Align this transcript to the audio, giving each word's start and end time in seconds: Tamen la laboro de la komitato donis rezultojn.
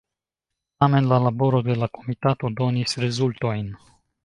Tamen 0.83 1.09
la 1.11 1.19
laboro 1.25 1.59
de 1.67 1.77
la 1.83 1.91
komitato 1.99 2.53
donis 2.63 3.01
rezultojn. 3.07 3.71